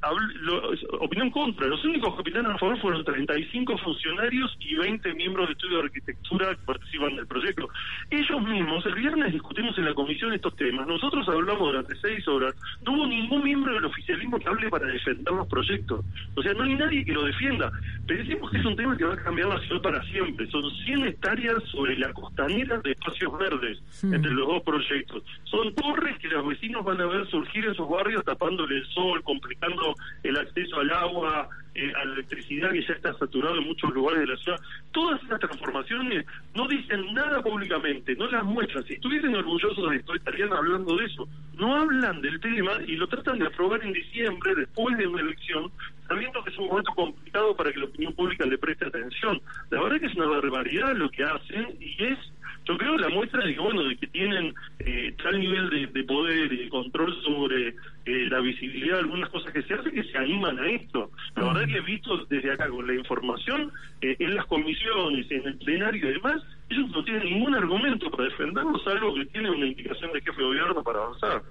opinión 0.99 1.29
contra. 1.31 1.67
Los 1.67 1.83
únicos 1.85 2.13
que 2.15 2.21
opinaron 2.21 2.51
a 2.53 2.57
favor 2.57 2.79
fueron 2.79 3.03
35 3.03 3.77
funcionarios 3.77 4.55
y 4.59 4.75
20 4.75 5.13
miembros 5.13 5.47
de 5.47 5.53
estudio 5.53 5.77
de 5.77 5.83
arquitectura 5.83 6.55
que 6.55 6.65
participan 6.65 7.15
del 7.15 7.27
proyecto. 7.27 7.69
Ellos 8.09 8.41
mismos, 8.41 8.85
el 8.85 8.95
viernes 8.95 9.33
discutimos 9.33 9.77
en 9.77 9.85
la 9.85 9.93
comisión 9.93 10.33
estos 10.33 10.55
temas. 10.55 10.87
Nosotros 10.87 11.27
hablamos 11.27 11.71
durante 11.71 11.95
seis 12.01 12.27
horas. 12.27 12.55
No 12.85 12.93
hubo 12.93 13.07
ningún 13.07 13.43
miembro 13.43 13.73
del 13.73 13.85
oficialismo 13.85 14.39
que 14.39 14.47
hable 14.47 14.69
para 14.69 14.87
defender 14.87 15.33
los 15.33 15.47
proyectos. 15.47 15.92
O 16.35 16.41
sea, 16.41 16.53
no 16.53 16.63
hay 16.63 16.75
nadie 16.75 17.05
que 17.05 17.13
lo 17.13 17.23
defienda. 17.23 17.71
Pensemos 18.07 18.51
que 18.51 18.57
es 18.57 18.65
un 18.65 18.75
tema 18.75 18.97
que 18.97 19.05
va 19.05 19.13
a 19.13 19.23
cambiar 19.23 19.49
la 19.49 19.59
ciudad 19.59 19.81
para 19.81 20.03
siempre. 20.03 20.49
Son 20.49 20.63
100 20.85 21.05
hectáreas 21.07 21.63
sobre 21.71 21.97
la 21.97 22.11
costanera 22.13 22.79
de 22.79 22.91
espacios 22.91 23.37
verdes 23.37 23.79
entre 24.03 24.31
los 24.31 24.47
dos 24.47 24.63
proyectos. 24.63 25.23
Son 25.45 25.73
torres 25.75 26.17
que 26.19 26.27
los 26.27 26.47
vecinos 26.47 26.83
van 26.83 26.99
a 27.01 27.05
ver 27.05 27.27
surgir 27.29 27.65
en 27.65 27.75
sus 27.75 27.87
barrios 27.87 28.23
tapándole 28.25 28.77
el 28.77 28.85
sol, 28.87 29.23
complicando 29.23 29.95
el 30.23 30.37
acceso 30.37 30.79
al 30.79 30.91
agua, 30.91 31.49
eh, 31.75 31.91
a 31.95 32.05
la 32.05 32.13
electricidad 32.13 32.71
que 32.71 32.85
ya 32.85 32.93
está 32.93 33.13
saturado 33.17 33.57
en 33.57 33.65
muchos 33.65 33.91
lugares 33.93 34.21
de 34.21 34.27
la 34.27 34.37
ciudad. 34.37 34.59
Todas 34.91 35.21
esas 35.23 35.39
transformaciones 35.39 36.25
no 36.53 36.67
dicen 36.67 37.13
nada 37.13 37.41
públicamente, 37.41 38.15
no 38.15 38.27
las 38.27 38.43
muestran. 38.43 38.83
Si 38.85 38.93
estuviesen 38.93 39.35
orgullosos 39.35 39.89
de 39.89 39.97
esto, 39.97 40.13
estarían 40.13 40.53
hablando 40.53 40.95
de 40.95 41.05
eso. 41.05 41.27
No 41.57 41.75
hablan 41.75 42.21
del 42.21 42.39
tema 42.39 42.73
y 42.85 42.95
lo 42.95 43.07
tratan 43.07 43.39
de 43.39 43.47
aprobar 43.47 43.83
en 43.83 43.93
diciembre, 43.93 44.55
después 44.55 44.97
de 44.97 45.07
una 45.07 45.21
elección, 45.21 45.71
sabiendo 46.07 46.43
que 46.43 46.51
es 46.51 46.57
un 46.57 46.67
momento 46.67 46.91
complicado 46.93 47.55
para 47.55 47.71
que 47.71 47.79
la 47.79 47.85
opinión 47.85 48.13
pública 48.13 48.45
le 48.45 48.57
preste 48.57 48.85
atención. 48.85 49.41
La 49.69 49.81
verdad 49.81 49.99
que 49.99 50.07
es 50.07 50.15
una 50.15 50.27
barbaridad 50.27 50.95
lo 50.95 51.09
que 51.09 51.23
hacen 51.23 51.75
y 51.79 52.03
es 52.03 52.19
yo 52.65 52.77
creo 52.77 52.97
la 52.97 53.09
muestra 53.09 53.43
de 53.43 53.53
que 53.53 53.59
bueno 53.59 53.83
de 53.83 53.97
que 53.97 54.07
tienen 54.07 54.53
eh, 54.79 55.13
tal 55.21 55.39
nivel 55.39 55.91
de, 55.91 56.03
poder 56.03 56.51
y 56.51 56.57
de 56.57 56.69
control 56.69 57.15
sobre 57.23 57.69
eh, 57.69 58.27
la 58.29 58.39
visibilidad 58.39 58.95
de 58.95 58.99
algunas 58.99 59.29
cosas 59.29 59.51
que 59.53 59.63
se 59.63 59.73
hacen 59.73 59.91
que 59.91 60.03
se 60.03 60.17
animan 60.17 60.59
a 60.59 60.69
esto. 60.69 61.11
La 61.35 61.45
verdad 61.45 61.67
que 61.67 61.77
he 61.77 61.81
visto 61.81 62.25
desde 62.25 62.51
acá 62.51 62.69
con 62.69 62.87
la 62.87 62.93
información 62.93 63.71
eh, 64.01 64.15
en 64.19 64.35
las 64.35 64.45
comisiones, 64.45 65.29
en 65.31 65.45
el 65.45 65.57
plenario 65.57 66.09
y 66.09 66.13
demás, 66.13 66.41
ellos 66.69 66.89
no 66.89 67.03
tienen 67.03 67.25
ningún 67.25 67.55
argumento 67.55 68.09
para 68.11 68.25
defendernos, 68.25 68.85
algo 68.87 69.13
que 69.15 69.25
tiene 69.25 69.49
una 69.49 69.65
indicación 69.65 70.11
de 70.13 70.21
jefe 70.21 70.37
de 70.37 70.47
gobierno 70.47 70.83
para 70.83 70.99
avanzar. 70.99 71.41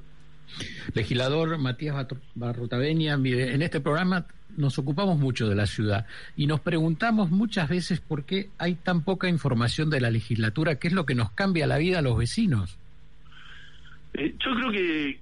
Legislador 0.95 1.59
Matías 1.59 2.07
Barrotaveña, 2.35 3.17
mire, 3.17 3.55
en 3.55 3.63
este 3.63 3.81
programa 3.81 4.27
nos 4.57 4.79
ocupamos 4.79 5.19
mucho 5.19 5.49
de 5.49 5.55
la 5.55 5.67
ciudad 5.67 6.07
y 6.37 6.47
nos 6.47 6.61
preguntamos 6.61 7.31
muchas 7.31 7.69
veces 7.69 8.01
por 8.01 8.25
qué 8.25 8.51
hay 8.59 8.75
tan 8.75 9.03
poca 9.03 9.29
información 9.29 9.91
de 9.91 10.01
la 10.01 10.11
legislatura, 10.11 10.79
qué 10.79 10.89
es 10.89 10.95
lo 10.95 11.07
que 11.07 11.15
nos 11.15 11.31
cambia 11.31 11.67
la 11.67 11.79
vida 11.79 12.01
a 12.01 12.03
los 12.03 12.19
vecinos. 12.19 12.79
Eh, 14.15 14.35
yo 14.45 14.55
creo 14.55 14.71
que, 14.71 15.19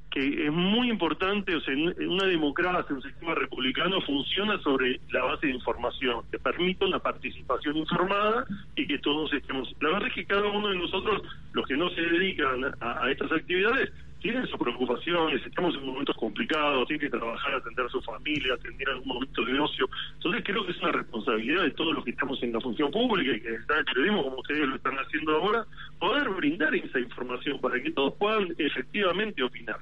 es 0.47 0.53
muy 0.53 0.91
importante, 0.91 1.55
o 1.55 1.61
sea, 1.61 1.73
una 1.77 2.25
democracia, 2.25 2.93
un 2.93 3.03
sistema 3.03 3.37
republicano 3.37 4.01
funciona 4.01 4.61
sobre 4.63 4.99
la 5.13 5.23
base 5.23 5.47
de 5.47 5.55
información, 5.55 6.25
que 6.33 6.41
permite 6.41 6.85
una 6.85 6.99
participación 6.99 7.77
informada 7.77 8.45
y 8.75 8.89
que 8.89 8.99
todos 8.99 9.33
estemos. 9.33 9.73
La 9.81 9.91
verdad 9.91 10.09
es 10.09 10.15
que 10.15 10.25
cada 10.25 10.49
uno 10.49 10.71
de 10.71 10.77
nosotros, 10.77 11.23
los 11.53 11.65
que 11.69 11.77
no 11.77 11.89
se 11.91 12.01
dedican 12.01 12.65
a 12.81 13.09
estas 13.13 13.31
actividades, 13.31 13.93
tienen 14.21 14.47
sus 14.47 14.59
preocupaciones, 14.59 15.45
estamos 15.45 15.75
en 15.75 15.87
momentos 15.87 16.17
complicados, 16.17 16.87
tienen 16.89 17.11
que 17.11 17.17
trabajar, 17.17 17.55
atender 17.55 17.87
a 17.87 17.89
su 17.89 18.01
familia, 18.03 18.55
atender 18.55 18.89
algún 18.91 19.09
momento 19.09 19.45
de 19.45 19.59
ocio. 19.59 19.89
Entonces 20.15 20.43
creo 20.45 20.65
que 20.65 20.73
es 20.73 20.79
una 20.79 20.93
responsabilidad 20.93 21.63
de 21.63 21.71
todos 21.71 21.95
los 21.95 22.05
que 22.05 22.11
estamos 22.11 22.43
en 22.43 22.53
la 22.53 22.61
función 22.61 22.91
pública 22.91 23.37
y 23.37 23.41
que 23.41 23.55
están 23.55 23.79
en 23.79 24.05
el 24.05 24.23
como 24.23 24.41
ustedes 24.41 24.69
lo 24.69 24.77
están 24.77 24.97
haciendo 24.97 25.37
ahora, 25.37 25.67
poder 25.99 26.29
brindar 26.31 26.75
esa 26.75 27.01
información 27.01 27.61
para 27.61 27.81
que 27.83 27.91
todos 27.93 28.15
puedan 28.15 28.55
efectivamente 28.59 29.43
opinar. 29.43 29.79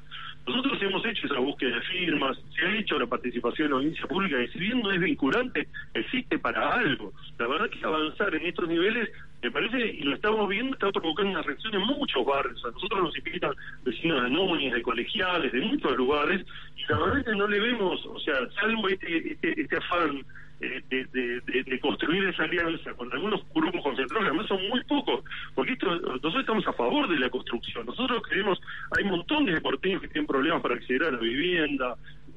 Nosotros 0.47 0.81
hemos 0.81 1.05
hecho 1.05 1.27
esa 1.27 1.39
búsqueda 1.39 1.75
de 1.75 1.83
firmas, 1.83 2.39
se 2.57 2.65
ha 2.65 2.77
hecho 2.77 2.99
la 2.99 3.07
participación 3.07 3.67
en 3.67 3.71
la 3.71 3.77
audiencia 3.79 4.07
pública 4.07 4.43
y 4.43 4.49
si 4.49 4.59
bien 4.59 4.81
no 4.81 4.91
es 4.91 5.01
vinculante, 5.01 5.69
existe 5.95 6.39
para 6.39 6.75
algo. 6.75 7.13
La 7.39 7.47
verdad 7.47 7.69
que 7.69 7.85
avanzar 7.85 8.35
en 8.35 8.47
estos 8.47 8.67
niveles 8.67 9.11
me 9.43 9.51
parece, 9.53 9.79
y 9.79 10.03
lo 10.03 10.17
estamos 10.17 10.49
viendo, 10.49 10.73
está 10.75 10.91
provocando 10.91 11.31
una 11.31 11.43
reacción 11.43 11.75
en 11.75 11.83
muchos 11.83 12.25
barrios. 12.27 12.65
A 12.65 12.71
nosotros 12.71 13.03
nos 13.03 13.19
invitan 13.19 13.53
vecinos 13.85 14.23
de 14.25 14.31
Núñez, 14.31 14.75
de 14.75 14.83
colegiales, 14.83 15.53
de 15.53 15.61
muchos 15.61 15.97
lugares, 15.97 16.45
y 16.77 16.93
la 16.93 16.99
verdad 16.99 17.25
que 17.25 17.37
no 17.37 17.47
le 17.47 17.61
vemos, 17.61 18.05
o 18.07 18.19
sea, 18.19 18.35
salvo 18.61 18.89
este, 18.89 19.33
este, 19.33 19.61
este 19.61 19.77
afán 19.77 20.25
eh, 20.61 20.83
de, 20.91 21.79
construir 21.81 22.25
esa 22.25 22.43
alianza 22.43 22.93
con 22.95 23.13
algunos 23.13 23.43
grupos 23.55 23.81
concentrados, 23.81 24.27
además 24.27 24.47
son 24.49 24.69
muy 24.69 24.83
pocos, 24.85 25.23
nosotros 25.97 26.37
estamos 26.37 26.67
a 26.67 26.73
favor 26.73 27.09
de 27.09 27.19
la 27.19 27.31
construcción. 27.31 27.87
Nosotros 27.87 28.23
creemos, 28.29 28.61
hay 28.97 29.05
un 29.05 29.11
montón 29.11 29.45
de 29.45 29.53
deportivos 29.53 30.03
que 30.03 30.09
tienen 30.09 30.27
problemas 30.27 30.63
para 30.63 30.75
acceder 30.75 31.05
a 31.05 31.11
la 31.11 31.19
vivienda, 31.19 31.97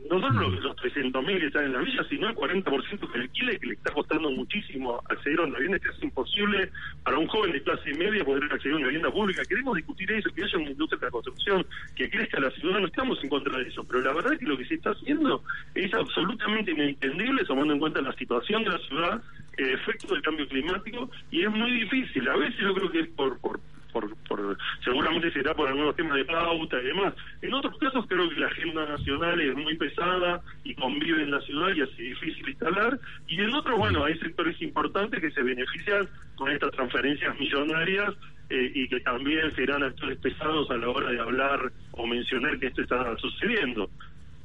no 0.09 0.19
solo 0.19 0.49
los, 0.49 0.63
los 0.63 0.75
300.000 0.77 1.39
que 1.39 1.45
están 1.47 1.65
en 1.65 1.73
la 1.73 1.79
villa, 1.79 2.03
sino 2.09 2.27
el 2.27 2.35
40% 2.35 3.11
que 3.11 3.19
alquile, 3.19 3.59
que 3.59 3.67
le 3.67 3.73
está 3.73 3.93
costando 3.93 4.31
muchísimo 4.31 5.01
acceder 5.09 5.39
a 5.39 5.43
una 5.43 5.57
vivienda, 5.57 5.79
que 5.79 5.89
es 5.89 6.03
imposible 6.03 6.69
para 7.03 7.17
un 7.17 7.27
joven 7.27 7.51
de 7.51 7.61
clase 7.61 7.93
media 7.93 8.25
poder 8.25 8.43
acceder 8.51 8.73
a 8.73 8.77
una 8.77 8.87
vivienda 8.87 9.11
pública. 9.11 9.43
Queremos 9.47 9.75
discutir 9.75 10.11
eso, 10.11 10.29
que 10.33 10.43
haya 10.43 10.57
una 10.57 10.71
industria 10.71 10.99
de 10.99 11.05
la 11.05 11.11
construcción, 11.11 11.65
que 11.95 12.09
crezca 12.09 12.39
la 12.39 12.51
ciudad, 12.51 12.79
no 12.79 12.87
estamos 12.87 13.23
en 13.23 13.29
contra 13.29 13.57
de 13.57 13.67
eso, 13.67 13.83
pero 13.83 14.01
la 14.01 14.13
verdad 14.13 14.33
es 14.33 14.39
que 14.39 14.45
lo 14.45 14.57
que 14.57 14.65
se 14.65 14.75
está 14.75 14.91
haciendo 14.91 15.43
es 15.75 15.93
absolutamente 15.93 16.71
inentendible, 16.71 17.45
tomando 17.45 17.73
en 17.73 17.79
cuenta 17.79 18.01
la 18.01 18.13
situación 18.13 18.63
de 18.63 18.69
la 18.71 18.79
ciudad, 18.79 19.21
el 19.63 19.73
efecto 19.75 20.13
del 20.13 20.21
cambio 20.21 20.47
climático, 20.47 21.09
y 21.29 21.43
es 21.43 21.51
muy 21.51 21.71
difícil. 21.71 22.27
A 22.29 22.35
veces 22.35 22.59
yo 22.59 22.73
creo 22.73 22.91
que 22.91 22.99
es 23.01 23.07
por, 23.09 23.39
por 23.39 23.59
por, 23.91 24.15
por, 24.27 24.57
seguramente 24.83 25.31
será 25.31 25.53
por 25.53 25.67
algunos 25.67 25.95
temas 25.95 26.17
de 26.17 26.25
pauta 26.25 26.79
y 26.81 26.85
demás. 26.85 27.13
En 27.41 27.53
otros 27.53 27.77
casos 27.77 28.05
creo 28.07 28.29
que 28.29 28.39
la 28.39 28.47
agenda 28.47 28.85
nacional 28.85 29.39
es 29.39 29.55
muy 29.55 29.75
pesada 29.77 30.41
y 30.63 30.73
convive 30.75 31.23
en 31.23 31.31
la 31.31 31.41
ciudad 31.41 31.75
y 31.75 31.81
así 31.81 32.01
difícil 32.03 32.49
instalar. 32.49 32.99
Y 33.27 33.41
en 33.41 33.53
otros, 33.53 33.77
bueno, 33.77 34.05
hay 34.05 34.17
sectores 34.17 34.61
importantes 34.61 35.19
que 35.19 35.31
se 35.31 35.43
benefician 35.43 36.07
con 36.35 36.49
estas 36.51 36.71
transferencias 36.71 37.37
millonarias 37.39 38.13
eh, 38.49 38.71
y 38.73 38.87
que 38.87 38.99
también 39.01 39.53
serán 39.55 39.83
actores 39.83 40.17
pesados 40.19 40.69
a 40.71 40.77
la 40.77 40.89
hora 40.89 41.11
de 41.11 41.19
hablar 41.19 41.71
o 41.91 42.07
mencionar 42.07 42.59
que 42.59 42.67
esto 42.67 42.81
está 42.81 43.17
sucediendo. 43.17 43.89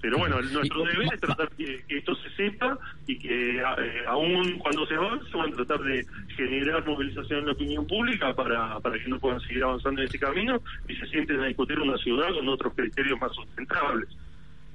Pero 0.06 0.18
bueno, 0.18 0.40
nuestro 0.52 0.84
deber 0.84 1.08
es 1.12 1.20
tratar 1.20 1.50
que, 1.56 1.82
esto 1.88 2.14
se 2.14 2.30
sepa 2.36 2.78
y 3.08 3.18
que 3.18 3.56
eh, 3.56 3.62
aún 4.06 4.56
cuando 4.58 4.86
se 4.86 4.94
avance 4.94 5.36
van 5.36 5.52
a 5.52 5.56
tratar 5.56 5.80
de 5.80 6.06
generar 6.36 6.86
movilización 6.86 7.40
en 7.40 7.46
la 7.46 7.52
opinión 7.52 7.84
pública 7.88 8.32
para, 8.32 8.78
para 8.78 9.02
que 9.02 9.08
no 9.08 9.18
puedan 9.18 9.40
seguir 9.40 9.64
avanzando 9.64 10.00
en 10.00 10.06
este 10.06 10.20
camino 10.20 10.62
y 10.86 10.94
se 10.94 11.06
sienten 11.06 11.40
a 11.40 11.46
discutir 11.46 11.80
una 11.80 11.98
ciudad 11.98 12.28
con 12.32 12.48
otros 12.48 12.72
criterios 12.74 13.20
más 13.20 13.32
sustentables. 13.34 14.08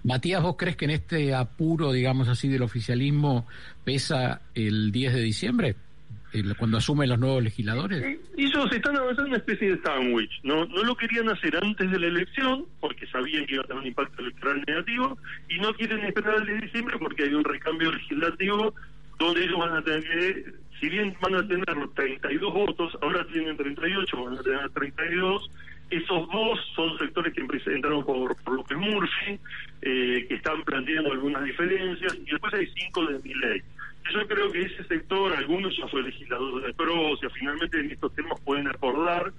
Matías, 0.04 0.44
¿vos 0.44 0.58
crees 0.58 0.76
que 0.76 0.84
en 0.84 0.92
este 0.92 1.34
apuro, 1.34 1.94
digamos 1.94 2.28
así, 2.28 2.50
del 2.50 2.64
oficialismo 2.64 3.48
pesa 3.86 4.42
el 4.54 4.92
10 4.92 5.14
de 5.14 5.22
diciembre? 5.22 5.76
Cuando 6.58 6.78
asumen 6.78 7.10
los 7.10 7.20
nuevos 7.20 7.44
legisladores? 7.44 8.20
Ellos 8.38 8.72
están 8.72 8.96
avanzando 8.96 9.30
una 9.30 9.38
especie 9.38 9.76
de 9.76 9.82
sándwich. 9.82 10.32
No, 10.44 10.66
no 10.66 10.84
lo 10.84 10.96
querían 10.96 11.30
hacer 11.30 11.58
antes 11.62 11.92
de 11.92 12.00
la 12.00 12.08
elección 12.08 12.66
porque 12.80 13.06
sabían 13.08 13.46
que 13.46 13.56
iba 13.56 13.64
a 13.64 13.68
tener 13.68 13.82
un 13.82 13.88
impacto 13.88 14.22
electoral 14.22 14.64
negativo 14.66 15.18
y 15.50 15.60
no 15.60 15.74
quieren 15.74 16.04
esperar 16.06 16.36
al 16.36 16.46
de 16.46 16.58
diciembre 16.60 16.98
porque 17.00 17.24
hay 17.24 17.34
un 17.34 17.44
recambio 17.44 17.92
legislativo 17.92 18.74
donde 19.20 19.44
ellos 19.44 19.60
van 19.60 19.76
a 19.76 19.84
tener 19.84 20.04
que, 20.04 20.46
si 20.80 20.90
bien 20.90 21.16
van 21.22 21.36
a 21.36 21.48
tener 21.48 21.78
los 21.78 21.94
32 21.94 22.54
votos, 22.54 22.98
ahora 23.02 23.26
tienen 23.32 23.56
38, 23.56 24.24
van 24.24 24.38
a 24.38 24.42
tener 24.42 24.70
32. 24.72 25.52
Esos 25.92 26.28
dos 26.32 26.60
son 26.76 26.98
sectores 26.98 27.34
que 27.34 27.44
presentaron 27.44 28.04
por, 28.06 28.36
por 28.44 28.56
López 28.56 28.78
Murphy, 28.78 29.40
eh, 29.82 30.26
que 30.28 30.36
están 30.36 30.64
planteando 30.64 31.12
algunas 31.12 31.44
diferencias, 31.44 32.18
y 32.26 32.32
después 32.32 32.54
hay 32.54 32.68
cinco 32.74 33.06
de 33.06 33.20
mi 33.20 33.34
ley. 33.36 33.62
Yo 34.14 34.28
creo 34.28 34.52
que 34.52 34.62
ese 34.64 34.84
sector, 34.86 35.34
algunos 35.34 35.76
ya 35.78 35.88
fue 35.88 36.04
legislador 36.04 36.66
de 36.66 36.74
PRO, 36.74 37.12
o 37.12 37.18
sea, 37.18 37.30
finalmente 37.30 37.80
en 37.80 37.92
estos 37.92 38.14
temas 38.14 38.40
pueden 38.42 38.68
acordar 38.68 39.32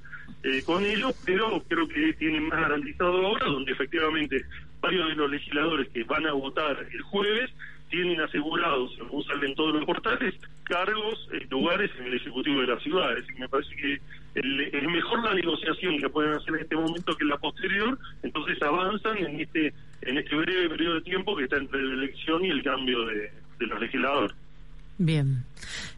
eh, 0.45 0.63
con 0.65 0.85
ellos, 0.85 1.15
pero 1.27 1.63
creo 1.69 1.87
que 1.89 2.13
tienen 2.15 2.49
más 2.49 2.61
garantizado 2.61 3.27
ahora, 3.27 3.47
donde 3.47 3.73
efectivamente 3.73 4.45
varios 4.81 5.09
de 5.09 5.15
los 5.15 5.31
legisladores 5.31 5.89
que 5.91 6.05
van 6.05 6.27
a 6.27 6.33
votar 6.33 6.87
el 6.91 7.03
jueves 7.03 7.51
tienen 7.91 8.21
asegurados, 8.23 8.95
según 8.97 9.23
salen 9.25 9.55
todos 9.55 9.75
los 9.75 9.85
portales, 9.85 10.35
cargos, 10.65 11.29
eh, 11.33 11.47
lugares 11.51 11.91
en 11.99 12.07
el 12.07 12.15
Ejecutivo 12.15 12.63
de 12.63 12.69
la 12.69 12.81
ciudad. 12.81 13.13
Es 13.13 13.27
decir, 13.27 13.41
me 13.41 13.49
parece 13.49 13.77
que 13.77 14.01
es 14.35 14.89
mejor 14.89 15.23
la 15.23 15.35
negociación 15.35 15.99
que 15.99 16.09
pueden 16.09 16.33
hacer 16.33 16.55
en 16.55 16.61
este 16.61 16.77
momento 16.77 17.15
que 17.15 17.25
en 17.25 17.29
la 17.29 17.37
posterior, 17.37 17.99
entonces 18.23 18.63
avanzan 18.63 19.19
en 19.19 19.41
este 19.41 19.75
en 20.01 20.19
este 20.19 20.35
breve 20.35 20.71
periodo 20.71 20.95
de 20.95 21.03
tiempo 21.03 21.37
que 21.37 21.45
está 21.45 21.59
entre 21.59 21.83
la 21.83 21.95
elección 21.95 22.45
y 22.45 22.51
el 22.51 22.63
cambio 22.63 23.05
de 23.05 23.31
los 23.61 23.79
legisladores. 23.79 24.42
Bien. 25.05 25.45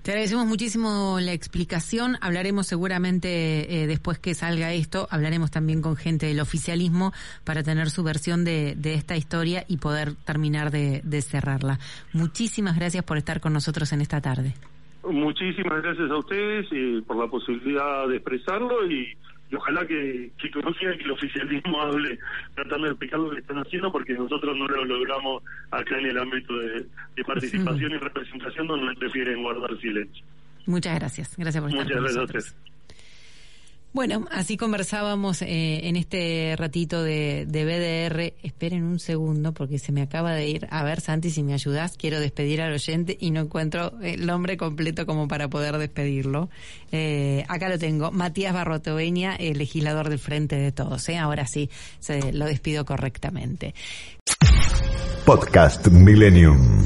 Te 0.03 0.13
agradecemos 0.13 0.47
muchísimo 0.47 1.19
la 1.21 1.35
explicación. 1.35 2.17
Hablaremos 2.23 2.67
seguramente 2.67 3.83
eh, 3.83 3.87
después 3.87 4.19
que 4.19 4.33
salga 4.33 4.73
esto, 4.73 5.07
hablaremos 5.11 5.51
también 5.51 5.83
con 5.83 5.95
gente 5.95 6.25
del 6.25 6.41
oficialismo 6.41 7.13
para 7.45 7.63
tener 7.63 7.91
su 7.91 8.03
versión 8.03 8.47
de, 8.47 8.75
esta 8.83 9.15
historia 9.15 9.67
y 9.69 9.77
poder 9.77 10.15
terminar 10.25 10.71
de, 10.71 11.03
de 11.05 11.21
cerrarla. 11.21 11.79
Muchísimas 12.15 12.79
gracias 12.79 13.05
por 13.05 13.19
estar 13.19 13.43
con 13.43 13.53
nosotros 13.53 13.93
en 13.93 14.01
esta 14.01 14.23
tarde. 14.23 14.55
Muchísimas 15.07 15.83
gracias 15.83 16.11
a 16.11 16.17
ustedes 16.17 16.67
y 16.71 17.03
por 17.03 17.19
la 17.19 17.27
posibilidad 17.27 18.09
de 18.09 18.17
expresarlo 18.17 18.91
y 18.91 19.15
y 19.51 19.57
ojalá 19.57 19.87
que, 19.87 20.31
que 20.39 20.51
conozcan 20.51 20.97
que 20.97 21.05
el 21.05 21.11
oficialismo 21.11 21.81
hable 21.83 22.19
tratando 22.55 22.85
de 22.85 22.91
explicar 22.91 23.21
lo 23.21 23.31
que 23.31 23.41
están 23.41 23.59
haciendo 23.59 23.93
porque 23.93 24.15
nosotros 24.15 24.57
no 24.57 24.67
lo 24.67 24.85
logramos 24.85 25.43
acá 25.71 25.99
en 25.99 26.07
el 26.07 26.19
ámbito 26.19 26.57
de, 26.59 26.87
participación 27.27 27.93
y 27.93 27.99
representación 27.99 28.67
donde 28.67 28.95
prefieren 28.97 29.43
guardar 29.43 29.79
silencio. 29.81 30.25
Muchas 30.67 30.99
gracias. 30.99 31.37
Gracias 31.37 31.63
por 31.63 31.71
estar 31.71 31.85
Muchas 31.85 32.01
gracias 32.01 32.17
a 32.19 32.25
ustedes. 32.25 32.74
Bueno, 33.95 34.27
así 34.33 34.57
conversábamos 34.57 35.41
eh, 35.41 35.87
en 35.87 35.95
este 35.95 36.57
ratito 36.59 37.05
de, 37.05 37.47
de, 37.47 37.65
BDR. 37.65 38.35
Esperen 38.43 38.83
un 38.83 38.99
segundo 38.99 39.55
porque 39.55 39.79
se 39.79 39.93
me 39.93 40.03
acaba 40.03 40.33
de 40.33 40.49
ir. 40.49 40.67
A 40.71 40.83
ver, 40.83 41.01
Santi, 41.01 41.31
si 41.31 41.45
me 41.45 41.55
ayudas, 41.55 41.97
quiero 41.97 42.19
despedir 42.19 42.61
al 42.61 42.73
oyente 42.73 43.17
y 43.21 43.31
no 43.31 43.43
encuentro 43.43 43.93
el 44.03 44.27
nombre 44.27 44.57
completo 44.57 45.07
como 45.07 45.29
para 45.29 45.47
poder 45.47 45.79
despedirlo. 45.79 46.51
Eh, 46.91 47.45
acá 47.47 47.69
lo 47.69 47.79
tengo. 47.79 48.11
Matías 48.11 48.53
Barrotoveña, 48.53 49.37
el 49.37 49.59
legislador 49.59 50.09
del 50.09 50.19
Frente 50.19 50.57
de 50.57 50.73
Todos. 50.73 51.09
¿eh? 51.09 51.17
Ahora 51.17 51.47
sí, 51.47 51.71
se, 52.01 52.33
lo 52.33 52.47
despido 52.47 52.85
correctamente. 52.85 53.77
Podcast 55.25 55.87
Millennium. 55.87 56.85